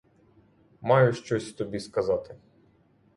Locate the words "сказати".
1.79-2.35